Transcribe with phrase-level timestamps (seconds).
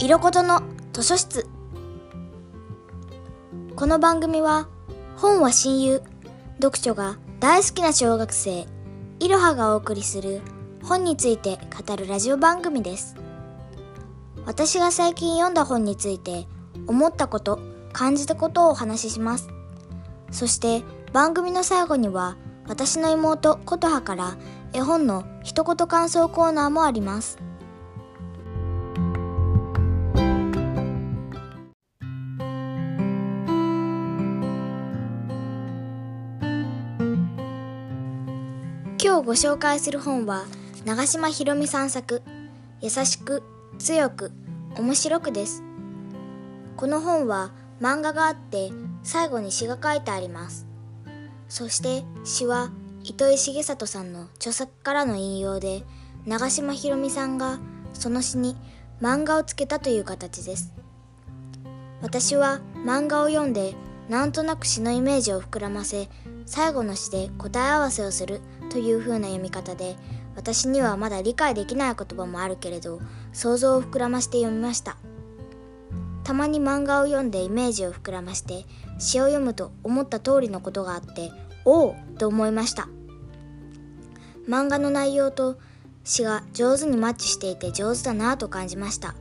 [0.00, 1.48] 色ことの図書室。
[3.74, 4.68] この番組は
[5.16, 6.02] 本は親友
[6.62, 8.68] 読書が大好きな小学生
[9.18, 10.40] いろはがお送りする
[10.84, 13.16] 本について語るラジオ番組です。
[14.46, 16.46] 私が最近読んだ本について
[16.86, 17.58] 思ったこと
[17.92, 19.48] 感じたことをお話しします。
[20.30, 22.36] そして番組の最後には
[22.68, 24.36] 私の妹琴葉から
[24.72, 27.47] 絵本の一言感想コーナーもあります。
[39.00, 40.44] 今日ご紹介する本は
[40.84, 42.20] 長島ひろみさん作
[42.80, 43.44] 優しく
[43.78, 44.32] 強く
[44.76, 45.62] 面白くです。
[46.76, 48.72] この本は漫画があって
[49.04, 50.66] 最後に詩が書いてあります。
[51.48, 52.72] そして詩は
[53.04, 55.84] 糸井重里さんの著作からの引用で
[56.26, 57.60] 長島ひろみさんが
[57.94, 58.56] その詩に
[59.00, 60.72] 漫画をつけたという形です。
[62.02, 63.74] 私は漫画を読んで
[64.08, 66.08] なんとなく詩のイメージを膨らませ
[66.46, 69.96] 最後の詩で答え合わせをするという風な読み方で
[70.36, 73.00] 私にはまだ理解できない言葉もあるけれど
[73.32, 74.96] 想像を膨らまして読みました。
[76.24, 78.66] たまに漫画を読んでイメージを膨らまして
[78.98, 81.32] 詩を読むと思った通りのことがあって
[81.64, 82.88] おおと思いました。
[84.46, 85.58] 漫画の内容と
[86.04, 89.14] 詩が上手にマッチしていて上手だなと感じました。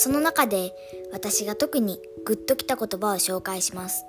[0.00, 0.76] その中で
[1.10, 4.04] 私が特にグッときた言葉を紹介します。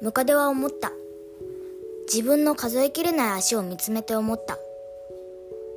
[0.00, 0.92] ムカデは思った。
[2.06, 4.56] 自分の数えきれない足を見つめて思った。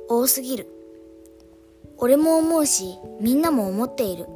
[0.08, 0.68] 多すぎる。
[1.98, 4.26] 俺も思うしみんなも思っている。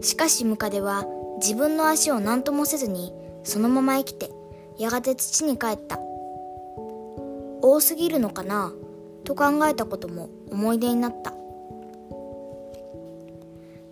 [0.00, 1.04] しかしムカデは
[1.42, 3.12] 自分の足を何ともせずに
[3.44, 4.30] そのまま生きて
[4.78, 6.00] やがて土に帰った。
[7.60, 8.72] 多すぎるのかな
[9.24, 11.34] と考えたことも思い出になった。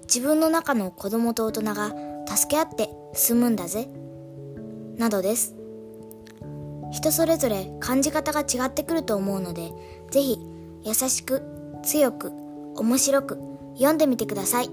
[0.09, 1.93] 自分の中の子供と大人が
[2.27, 3.89] 助け合って住むんだぜ。
[4.97, 5.55] などです。
[6.91, 9.71] 人それぞれ感じ方が違ってくると思うので
[10.11, 10.39] ぜひ
[10.83, 11.43] 優しく
[11.83, 12.33] 強く
[12.77, 13.39] 面白く
[13.75, 14.71] 読んでみてください。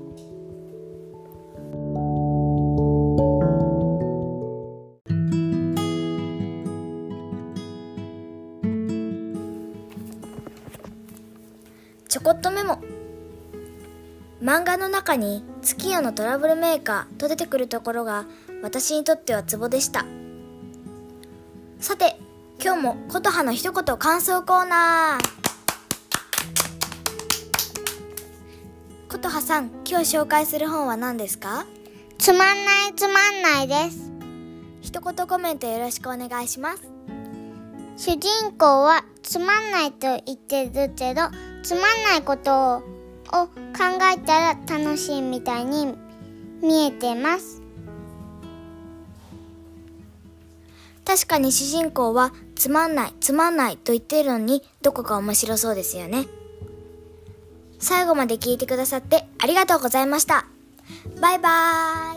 [12.08, 12.95] ちょこっとメモ。
[14.46, 18.26] 漫画の中に月夜のトラブルメーカーと出てくるところが
[18.62, 20.06] 私にとってはツボでした。
[21.80, 22.20] さて
[22.64, 25.26] 今日も琴葉の一言感想コーナー。
[29.10, 31.66] 琴葉さん今日紹介する本は何ですか？
[32.20, 34.12] つまんないつまんないです。
[34.82, 36.84] 一言コメントよろしくお願いします。
[37.98, 41.32] 主人公はつまんないと言ってるけど
[41.64, 42.84] つまんないことを
[43.76, 43.95] 考
[44.26, 45.96] たら楽しいみたいに
[46.62, 47.62] 見えてます。
[51.06, 56.26] 確かに主人公はつまんないつまんないと言ってるのにどこか面白そうですよね。
[57.80, 60.46] 最後まで聞いてくださってありがとうございました。
[61.22, 62.15] バイバーイ。